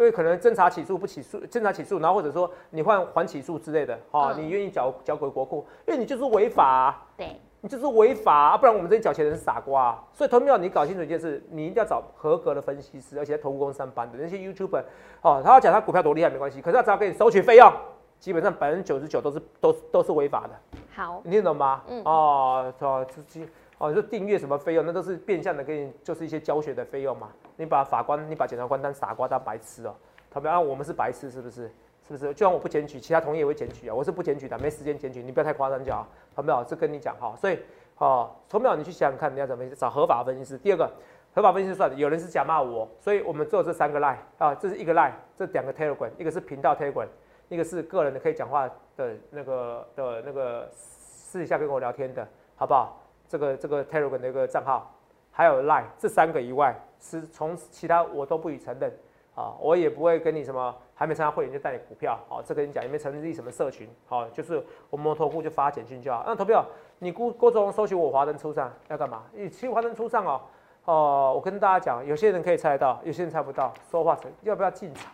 [0.00, 7.06] 因为可能侦查起诉不起诉，侦查起诉，然后或者说你换还起诉之类的，好，你愿意缴缴回国库，因为你就是违法。
[7.16, 7.38] 对。
[7.62, 8.56] 你就是违法啊！
[8.56, 10.02] 不然我们这些缴钱的人是傻瓜。
[10.14, 14.82] 所以投票你搞清楚一件事，你一定要找合格的分析师，而且在投顾公司上班的那些 YouTuber
[15.20, 17.70] 哦，他要讲他股票多厉害没关系，可是他只要给你收取费用，
[18.18, 20.78] 基本上百分之九十九都是都都是违法的。
[20.96, 21.82] 好，你听懂吗？
[21.86, 22.02] 嗯。
[22.06, 23.40] 哦，哦，这
[23.80, 27.30] 哦，就订阅什么费用，那都是变相的给你，就是一些教学的费用嘛。
[27.56, 29.94] 你把法官，你把检察官当傻瓜当白痴哦。
[30.30, 31.62] 他们啊，我们是白痴是不是？
[32.06, 32.34] 是不是？
[32.34, 33.94] 就算我不检举，其他同业也会检举啊。
[33.94, 36.06] 我是不检举的，没时间检举，你不要太夸张就好。
[36.34, 36.62] 好没有？
[36.64, 37.34] 这跟你讲哈。
[37.34, 37.58] 所以，
[37.96, 40.58] 哦，从没有你去想想看，你要怎么找合法分析师。
[40.58, 40.86] 第二个，
[41.34, 47.08] 合法分析师算的，有人是假骂我，所以我们做这三个 line 啊，这是一个 line，这两个 telegram，一个是频道 telegram，
[47.48, 52.99] 一个是个人的可以讲话的那个的那个私底下跟我聊天的，好不好？
[53.30, 54.92] 这个这个 telegram 的一个账号，
[55.30, 58.92] 还有 line 这三个以外，是从其他我都不予承认。
[59.36, 66.24] 啊，我也不会跟你什么还没参加会员就带你股票，好，这跟你讲也没成立什么社群，好，就是我们投顾就发简讯就好。
[66.26, 66.66] 那投票，
[66.98, 69.22] 你郭郭总搜寻我华灯初上要干嘛？
[69.32, 70.40] 你其实华灯初上哦，
[70.84, 73.72] 哦，我跟大家讲，有些人可以猜得到，有些人猜不到。
[73.88, 75.10] 说话成要不要进场？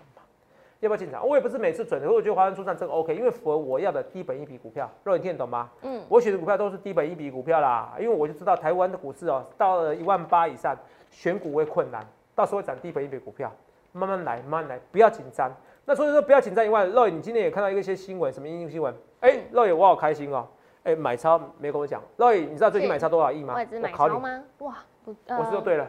[0.81, 1.27] 要不要进场？
[1.27, 4.91] 我也不是每次准的，我觉得华灯初上真 OK，因为符合我要的低本一笔股票。
[5.05, 5.71] 肉你听得懂吗？
[5.83, 10.77] 嗯，我选的股票都是低本一笔股票啦，因为我就知道台湾的股市哦，到了一万八以上，
[11.11, 13.51] 选股会困难，到时候会涨低本一笔股票。
[13.93, 15.51] 慢慢来，慢慢来，不要紧张。
[15.87, 18.95] 那所以说不要紧张以外，肉眼你今天也看到一些新闻，什么英雄新闻？
[19.21, 20.47] 哎，肉眼我好开心哦。
[20.83, 22.03] 哎，买超没跟我讲。
[22.19, 23.55] 肉眼你知道最近买超多少亿吗？
[23.55, 24.45] 外资买超吗？
[24.59, 25.89] 哇，我是说对了。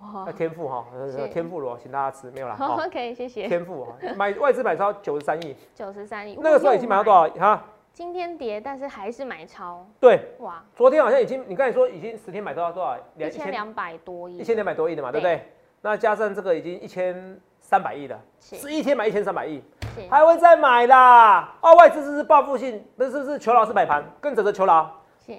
[0.00, 0.84] 哇，天赋哈，
[1.30, 2.54] 天赋罗，请大家吃没有啦。
[2.58, 3.46] 好，OK，谢谢。
[3.46, 5.54] 天赋哈，买外资买超九十三亿。
[5.74, 6.38] 九十三亿。
[6.40, 7.62] 那个时候已经买到多少哈？
[7.92, 9.86] 今天跌，但是还是买超。
[10.00, 10.34] 对。
[10.38, 12.96] 哇，昨天好像已经，你刚才说已经十天买到多少？
[13.16, 14.38] 一千两百多亿。
[14.38, 15.52] 一千两百多亿的嘛，对不对？
[15.82, 19.62] 那加上这个已经一千三百亿的，是一天买一千三百亿，
[20.08, 21.54] 还会再买啦。
[21.60, 24.88] 哦，外资是报复性，不是是求老师买盘，跟着的求老。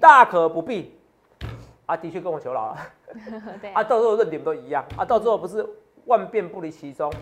[0.00, 0.98] 大可不必。
[1.86, 2.76] 啊，的确跟我求饶了。
[3.60, 5.64] 对啊，到时候论点都一样啊，到最后不是
[6.06, 7.12] 万变不离其宗，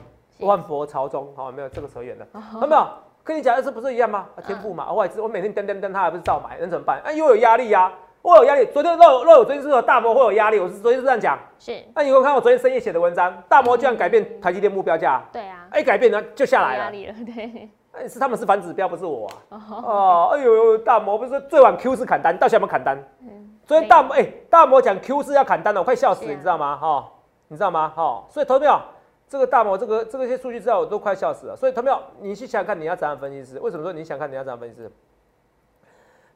[0.41, 2.27] 万佛朝宗，好没有这个扯远了，
[2.61, 2.87] 有没有？
[3.23, 4.27] 跟你讲的是不是一样吗？
[4.47, 7.01] 天赋嘛，外资我每天登登登，他还不是照买，那怎么办？
[7.05, 8.65] 啊，又有压力呀，我有压力。
[8.73, 11.39] 昨天肉肉，我昨天是说大摩会有压力，我是昨天是这样讲。
[11.59, 11.85] 是。
[11.95, 13.33] 那你有看我昨天深夜写的文章？
[13.47, 15.23] 大摩居然改变台积电目标价。
[15.31, 15.67] 对啊。
[15.71, 16.85] 哎，改变呢就下来了。
[16.85, 17.69] 压力了， 对。
[17.93, 19.61] 哎，是他们是反指标，不是我啊。
[19.69, 20.31] 哦。
[20.33, 22.99] 哎呦，大摩不是最晚 Q 是砍单，到现在有没有砍单？
[23.21, 23.51] 嗯。
[23.71, 26.77] 昨天大摩哎，大摩讲 Q 四要砍单了，我快笑死，你知道吗？
[26.77, 27.09] 哈，
[27.47, 27.89] 你知道吗？
[27.89, 28.83] 哈，所以投票。
[29.29, 31.57] 这个大摩，这个这个些数据资料我都快笑死了。
[31.57, 33.61] 所以，投票你去想想看，你要怎样分析师？
[33.61, 34.91] 为什么说你想看你要怎样分析师？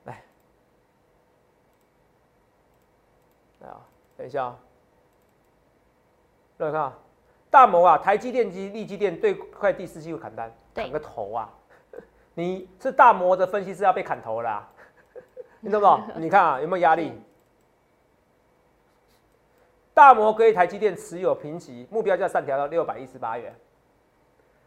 [0.05, 0.23] 来，
[3.63, 3.81] 来啊，
[4.17, 4.57] 等一下啊，
[6.59, 6.93] 来看啊，
[7.51, 11.51] 大摩啊，台积电及立积电对快第四季会砍单，砍个头啊！
[12.35, 14.65] 你是大摩的分析师要被砍头了，
[15.65, 16.03] 你懂不懂？
[16.21, 17.11] 你看啊，有没有压力？
[19.95, 23.55] 大摩跟台积电持有评级，目标价上调到六百一十八元。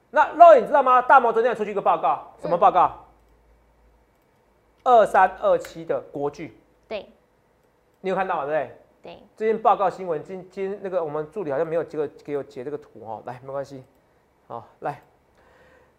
[0.09, 1.01] 那肉你知道吗？
[1.01, 3.05] 大摩昨天出去一个报告，什么报告？
[4.83, 6.57] 二三二七的国巨。
[6.87, 7.05] 对。
[8.01, 8.45] 你有看到吗？
[8.45, 8.69] 对不
[9.03, 9.13] 对？
[9.13, 9.23] 对。
[9.35, 13.21] 最近报告新闻，今今那个我们助理好像没有这个给我截这个图哦。
[13.25, 13.83] 来，没关系。
[14.47, 14.99] 好，来。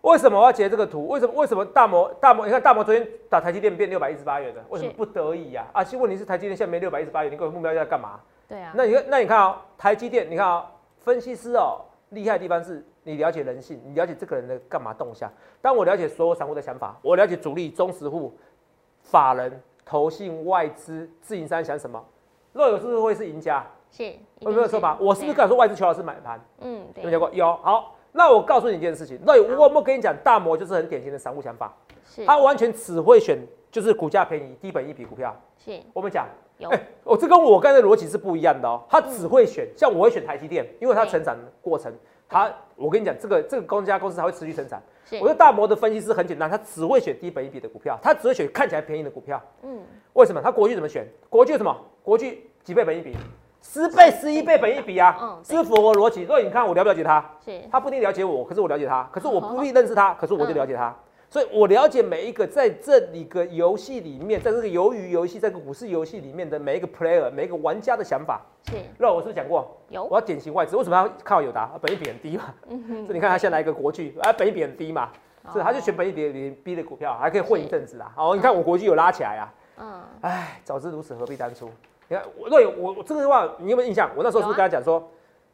[0.02, 1.08] 为什么我要截这个图？
[1.08, 1.32] 为什么？
[1.34, 2.46] 为什么大摩大摩？
[2.46, 5.66] 你看大摩昨天打台积电变六百一十八元的，为什么不得已呀？
[5.72, 8.20] 啊，其实问题是台积电现在没六百一十八元，你给我目标价干嘛？
[8.48, 10.64] 对啊，那你看，那你看哦，台积电，你看哦，
[11.00, 11.80] 分析师哦，
[12.10, 15.30] 厉害的地方是你了解人性，你了解这个人的干嘛动向。
[15.60, 18.38] 当我了解所有散户的想法，我了解主力、中实户、
[19.02, 22.02] 法人、投信、外资、自营商想什么，
[22.52, 23.66] 若有是不是会是赢家？
[23.90, 24.04] 是，
[24.40, 24.96] 有没有说吧？
[25.00, 26.40] 我是不是敢说外资求老师买盘？
[26.60, 27.30] 嗯，有没有过？
[27.32, 27.52] 有。
[27.56, 31.72] 好，那我告诉你一件事情，那我我跟你讲，大摩就是很典型的散户想法，
[32.26, 33.38] 他完全只会选
[33.70, 35.40] 就是股价便宜、低本一笔股票。
[35.56, 36.26] 是，我们讲。
[36.68, 38.82] 哎，我这跟我刚才的逻辑是不一样的哦。
[38.90, 41.94] 他只会选，像我会选台积电，因为它成长过程，
[42.28, 44.82] 它我跟你讲，这个这个公家公司它会持续成长。
[45.12, 49.40] 我觉得大摩的分析师很简单，他只会选低本一比的股票，他只会选看起来便宜的股票。
[49.62, 49.80] 嗯，
[50.14, 50.42] 为什么？
[50.42, 51.06] 他国巨怎么选？
[51.30, 51.76] 国巨什么？
[52.02, 53.16] 国巨几倍本一比？
[53.70, 55.14] 十倍、十一倍本一比啊？
[55.20, 56.24] 嗯，是符合逻辑。
[56.24, 57.22] 所以你看我了不了解他？
[57.44, 60.96] 是，他不一定了解我，可是我了解他，可是我不必认识他，可是我就了解他。
[61.28, 68.40] 所以我了解每一个在这里个游戏里面，在这个鱿鱼游戏、这个股市游戏里面的每一个 player、每一个玩家的想法。
[68.66, 69.76] 是，那我是不是讲过？
[69.90, 70.02] 有。
[70.04, 71.70] 我要典型外资，为什么要靠友达？
[71.82, 72.44] 本一比很低嘛。
[72.70, 73.04] 嗯哼。
[73.04, 75.10] 所以你看他现在来一个国巨，啊，本一比很低嘛，
[75.52, 78.10] 所以他就选本一比低的股票，还可以混一阵子啊。
[78.16, 79.52] 哦，你看我国巨有拉起来啊。
[79.80, 80.02] 嗯。
[80.22, 81.70] 哎，早知如此何必当初？
[82.08, 84.10] 你看，我对我我这个话你有没有印象？
[84.16, 85.06] 我那时候是不是跟他讲说，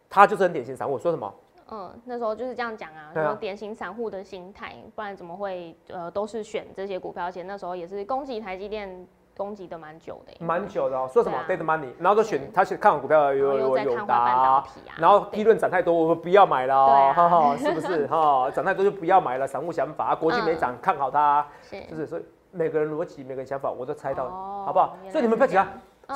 [0.08, 1.32] 他就是很典型散户，说什么？
[1.70, 7.24] 嗯，那时候就是这样讲啊，说典型散户的心态，不然怎么会呃都是选这些股票？
[7.24, 11.08] 而且那时候也是攻击台积电，攻击的蛮久的，蛮久的哦。
[11.10, 14.62] 说什么 dead money，然后都选他选看好股票有有有达，
[14.98, 18.50] 然后利润涨太多，我们不要买了，哈哈，是不是哈？
[18.50, 21.44] 涨太多就不要买了，散户想法，国际没涨看好它，
[21.90, 24.28] 就是所以每个人逻辑每个人想法我都猜到，
[24.66, 24.96] 好不好？
[25.10, 25.66] 所以你们不要紧张，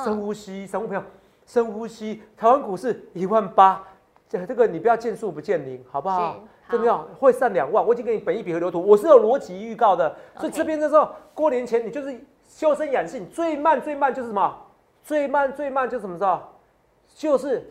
[0.03, 1.01] 深呼吸，散户朋友
[1.45, 3.83] 深呼吸，台湾股市一万八。
[4.27, 6.35] 这这个你不要见树不见林，好不好？
[6.69, 10.15] 重要会上两万，我已经给你本一笔和流图，我是有逻辑预告的。
[10.37, 12.15] 所以这边的时候，过年前你就是
[12.47, 14.55] 修身养性，最慢最慢就是什么？
[15.03, 16.39] 最慢最慢就是什么时候？
[17.15, 17.67] 就是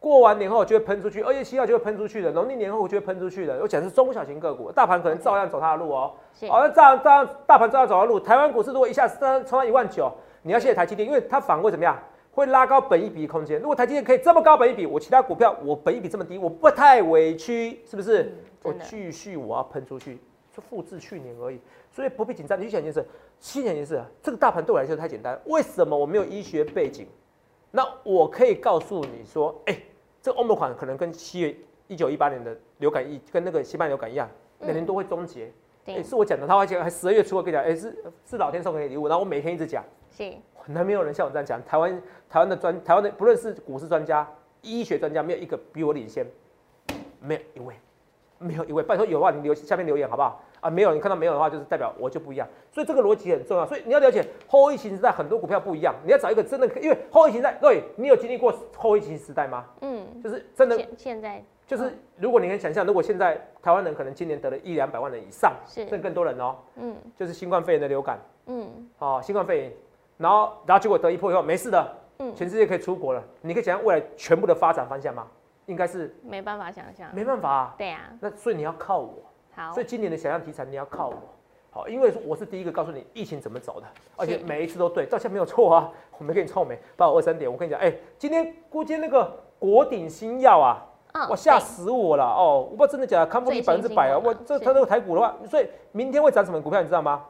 [0.00, 3.60] 过完年后就会喷出去，二月七号就会喷出去的，农历年后就会喷出去的。
[3.60, 6.10] 我讲是中小型个股，大盘可能照样走它的路哦。
[6.48, 10.12] 好，那这样这样大盘照样走的路，台湾股市如果一下子冲到一万九，
[10.46, 11.98] 你要谢谢台积电，因为它反而会怎么样？
[12.30, 13.58] 会拉高本一比空间。
[13.60, 18.30] 如果台积电可以这么高本一比，我其他股票我本一比这么低，我不太委屈，是不是？
[18.62, 20.18] 我继续我要喷出去，
[20.52, 21.58] 就复制去年而已，
[21.90, 22.60] 所以不必紧张。
[22.60, 23.06] 你去想一件事，
[23.40, 25.40] 七年一件事，这个大盘对我来说太简单。
[25.46, 27.06] 为什么我没有医学背景？
[27.70, 29.78] 那我可以告诉你说，哎，
[30.20, 34.28] 这个欧盟款可能跟七月一九一八年的流感疫，跟那个西班牙流感一样，
[34.58, 35.50] 每年都会终结。
[35.86, 39.84] 哎，是我讲的，他而且，还十二月初我跟你讲，哎，是是老天送给你礼物，然后我每天一直讲。
[40.16, 40.32] 是。
[40.54, 41.62] 很难没有人像我这样讲。
[41.64, 44.26] 台湾台湾的专台湾的不论是股市专家、
[44.62, 46.26] 医学专家，没有一个比我领先，
[47.20, 47.74] 没有一位，
[48.38, 48.82] 没有一位。
[48.82, 50.42] 拜托有的话，你留下面留言好不好？
[50.60, 52.48] 啊，没有，你看到没有的话，就是代表我就不一样。
[52.72, 53.66] 所以这个逻辑很重要。
[53.66, 59.66] 所以你要了解后疫情时代很多股票不一样，你要找一个真的，因为后疫情时代，对，你有经历过后疫情时代吗？
[59.82, 60.80] 嗯，就是真的。
[60.96, 69.72] 现在就是如果你能想象，如果现在台湾人可能今年得了一两百万人以上，甚至更多人哦，嗯，就是新冠肺炎的流感，嗯，好，新冠肺炎。
[70.24, 73.22] 然后，然后结果得一破以后没事的，嗯，全世界可以出国了。
[73.42, 75.26] 你可以想象未来全部的发展方向吗？
[75.66, 77.74] 应该是没办法想象，没办法。
[77.76, 79.16] 对呀，那所以你要靠我。
[79.54, 81.14] 好，所以今年的想象题材你要靠我，
[81.70, 86.78] 好，因为我是第一个告诉你疫情怎么走的，而且每一次都对，到现在没有错啊，我没给你臭美。
[86.96, 90.82] 八五二三点，我跟你讲，哎，今天估计那个国鼎新药啊，
[91.28, 97.22] 我吓死我了哦，我不知道真的假的，康复率百分之百啊，我这它那个台股的话，所以明天会涨什么股票你知道吗？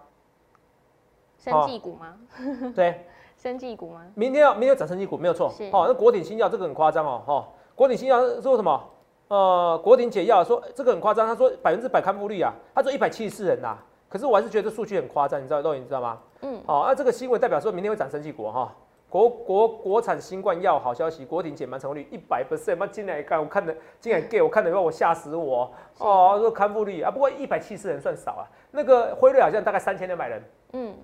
[1.44, 2.14] 生技股吗？
[2.74, 3.04] 对，
[3.36, 4.02] 生技股吗？
[4.14, 8.90] 明天要明天要涨生技股没有错，哦，那国鼎新药这个很夸张哦，哈，国鼎新药说什么？
[9.28, 13.76] 呃，国鼎解药说这个很夸张，他说百分之百康复率啊，他说一百七十四人呐。
[14.08, 16.18] 可是我还是觉得数据很夸张，你知道都你知道吗？
[16.42, 18.72] 嗯，好，那这个新闻代表说明天会涨生技股哈，
[19.08, 25.72] 国国国产新冠药好消息，国鼎减满成功率一百 percent，妈进来看我看的进来给 我看的让我吓死我。
[25.98, 30.42] 哦，说康复率啊，不过一百七十人算少啊，那个辉瑞好像大概三千两百人，
[30.74, 30.94] 嗯，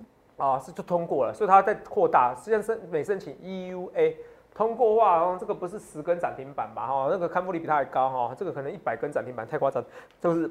[0.41, 4.17] 啊是就通过了，所以它在扩大，实际上申每申请 EUA
[4.55, 6.87] 通过话，哦，这个不是十根涨停板吧？
[6.87, 9.85] 哈，那个康复率比它还高哈，这个可能一百根涨停板太夸张，
[10.21, 10.51] 就是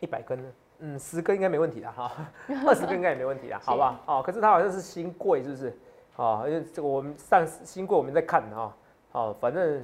[0.00, 0.48] 一百根呢。
[0.84, 2.10] 嗯，十根应该没问题的哈，
[2.66, 3.96] 二十根应该也没问题啊， 好不好？
[4.06, 5.78] 哦，可是它好像是新贵，是不是？
[6.16, 8.74] 哦，因为这个我们上新贵我们在看啊，
[9.12, 9.82] 哦，反正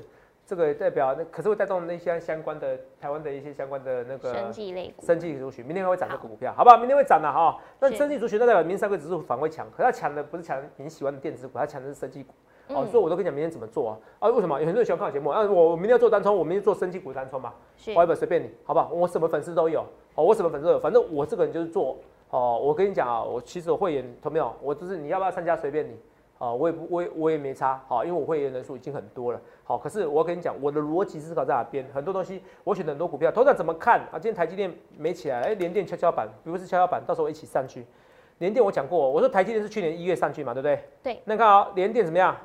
[0.49, 6.79] 这个代表那可是会带动那些相关的台湾的一些相关的那个生技类股，生技族群，明天会涨这个股票，好不好？
[6.79, 7.61] 明天会涨的哈。
[7.79, 12.33] 那生技族群那代表明天三个指数反会强，可它强的不是强你喜欢的电子股，它强的是生技股。
[12.69, 13.99] 哦，所以我都跟你讲明天怎么做啊？
[14.21, 15.29] 啊，为什么有很多人喜欢看我节目？
[15.29, 17.53] 啊，我我明天要做单冲，我明天做生技股单冲嘛，
[17.95, 18.91] 花一本随便你，好不好？
[18.91, 19.81] 我什么粉丝都有，
[20.15, 21.99] 哦，我什么粉丝都有，反正我这个人就是做，
[22.31, 24.51] 哦，我跟你讲啊，我其实我会员，同没有？
[24.63, 25.99] 我就是你要不要参加随便你，
[26.39, 31.85] 啊，我也不，我也我也没差，好，因为我会员人数已经很多了，好，可是我跟你讲，我的逻辑思考在哪边？
[31.93, 34.15] 很多东西我选很多股票，头涨怎么看啊？
[34.15, 37.85] 今天台积电没起来，哎，连电跷跷板，不是跷跷板，到时候一起上去。
[38.39, 40.85] 连电我讲过，我说台积电是去年一月上去嘛，对不对？
[41.03, 41.21] 对。
[41.25, 42.37] 那看啊，连电怎么样？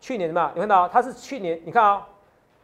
[0.00, 0.50] 去年什么？
[0.54, 2.08] 你看到它是去年，你看啊，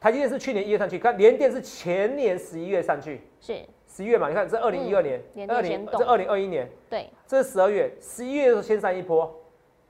[0.01, 4.29] 台积电是去年一月上去，看联电是前年十一月上去，是十一月嘛？
[4.29, 9.38] 你看这二零一二年，二零这二零二一年，对，这是十二月，十一月的时候先上一波，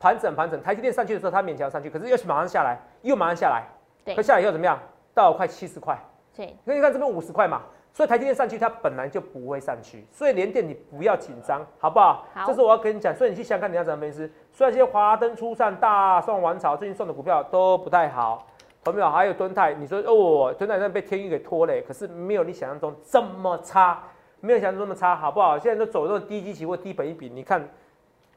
[0.00, 3.64] 盘整盘整，台积电上去的时候它勉强上去，可是又马上下来，又马上下来，
[4.04, 4.78] 对，可下来以后怎么样？
[5.14, 5.98] 到快七十块，
[6.36, 7.62] 对，那你看这边五十块嘛。
[7.90, 12.24] 所以台积电上去，它本来就不会上去，所以连电你不要紧张，好不好？
[12.32, 13.12] 好，这是我要跟你讲。
[13.12, 14.30] 所以你去想看你要怎么分析。
[14.52, 18.46] 虽然现在华灯初上、大宋王朝最近送的股票都不太好，
[18.84, 19.10] 同没有？
[19.10, 24.00] 还有敦泰，你说哦，敦泰在被天宇给拖累，可是没有你想象中这么差，
[24.40, 25.58] 没有想象中那么差，好不好？
[25.58, 27.68] 现在都走这种低基期或低本一比，你看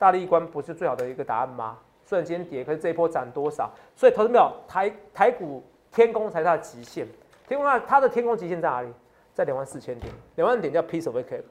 [0.01, 1.77] 大利关不是最好的一个答案吗？
[2.03, 3.69] 虽然今天跌，可是这一波涨多少？
[3.95, 7.07] 所以投资没有台台股天空才是它的极限，
[7.47, 8.91] 天空它它的天空极限在哪里？
[9.35, 11.43] 在两万四千点，两万点叫 piece of cake，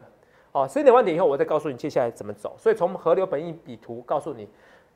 [0.51, 2.57] 哦，所以两万点以后，我再告诉你接下来怎么走。
[2.59, 4.49] 所以从河流本意比图告诉你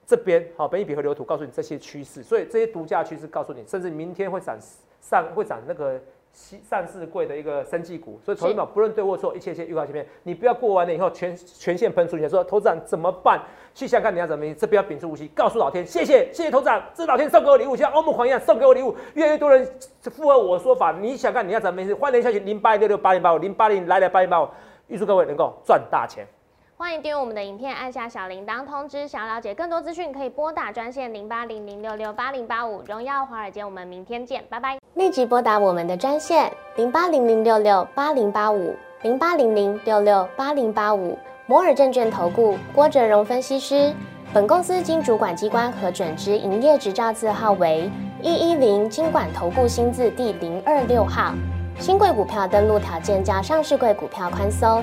[0.04, 2.24] 这边，好，本意比河流图告诉你这些趋势。
[2.24, 4.58] 所以这些独家趋势告诉你，甚至明天会涨
[5.00, 6.00] 上会涨那个。
[6.34, 13.40] 上市贵的一个生技股，所以投资者不论对或错，一切一切预告前面，你不要过完了以后全全线喷出去，说投资长怎么办？
[13.72, 19.64] 去想看你要怎么，这不要屏住呼吸，告诉老天，谢谢谢谢投资长，这老天送给我礼物，像欧姆狂一样送给我礼物，越来越多人
[20.02, 24.48] 符合我说法，你想看你要怎么，欢迎下去零八六六八零八五零八零来来八零八五，
[24.88, 26.26] 预祝各位能够赚大钱。
[26.76, 29.06] 欢迎订阅我们的影片，按下小铃铛通知。
[29.06, 32.82] 想要了解更多资讯，可以拨打专线零八零零六六八零八五。
[32.88, 34.76] 荣耀华尔街，我们明天见，拜拜。
[34.94, 41.16] 立即拨打我们的专线零八零零六六八零八五零八零零六六八零八五。
[41.46, 43.94] 摩尔证券投顾郭哲荣分析师。
[44.32, 47.88] 本公司经主管机关核准之营业执照字号为
[48.20, 51.32] 一一零金管投顾新字第零二六号。
[51.78, 54.82] 新贵股票登录条件较上市贵股票宽松。